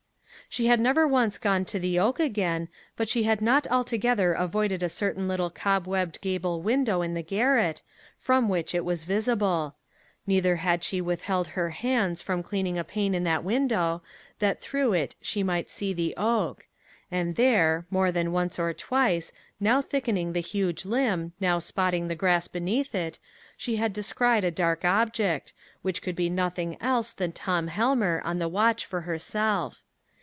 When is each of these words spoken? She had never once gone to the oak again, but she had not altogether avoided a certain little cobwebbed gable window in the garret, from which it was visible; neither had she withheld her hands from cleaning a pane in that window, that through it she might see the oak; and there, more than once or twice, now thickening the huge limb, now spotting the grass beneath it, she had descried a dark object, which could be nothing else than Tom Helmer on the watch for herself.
She 0.49 0.65
had 0.67 0.81
never 0.81 1.07
once 1.07 1.37
gone 1.37 1.63
to 1.63 1.79
the 1.79 1.97
oak 1.97 2.19
again, 2.19 2.67
but 2.97 3.07
she 3.07 3.23
had 3.23 3.39
not 3.39 3.65
altogether 3.67 4.33
avoided 4.33 4.83
a 4.83 4.89
certain 4.89 5.25
little 5.25 5.49
cobwebbed 5.49 6.19
gable 6.19 6.61
window 6.61 7.01
in 7.01 7.13
the 7.13 7.23
garret, 7.23 7.81
from 8.17 8.49
which 8.49 8.75
it 8.75 8.83
was 8.83 9.05
visible; 9.05 9.75
neither 10.27 10.57
had 10.57 10.83
she 10.83 10.99
withheld 10.99 11.47
her 11.55 11.69
hands 11.69 12.21
from 12.21 12.43
cleaning 12.43 12.77
a 12.77 12.83
pane 12.83 13.15
in 13.15 13.23
that 13.23 13.45
window, 13.45 14.01
that 14.39 14.59
through 14.59 14.91
it 14.91 15.15
she 15.21 15.41
might 15.41 15.69
see 15.69 15.93
the 15.93 16.13
oak; 16.17 16.67
and 17.09 17.37
there, 17.37 17.85
more 17.89 18.11
than 18.11 18.33
once 18.33 18.59
or 18.59 18.73
twice, 18.73 19.31
now 19.57 19.81
thickening 19.81 20.33
the 20.33 20.41
huge 20.41 20.83
limb, 20.83 21.31
now 21.39 21.59
spotting 21.59 22.09
the 22.09 22.13
grass 22.15 22.49
beneath 22.49 22.93
it, 22.93 23.19
she 23.55 23.77
had 23.77 23.93
descried 23.93 24.43
a 24.43 24.51
dark 24.51 24.83
object, 24.83 25.53
which 25.81 26.01
could 26.01 26.15
be 26.17 26.29
nothing 26.29 26.75
else 26.81 27.13
than 27.13 27.31
Tom 27.31 27.67
Helmer 27.67 28.21
on 28.25 28.39
the 28.39 28.49
watch 28.49 28.85
for 28.85 29.01
herself. 29.01 29.81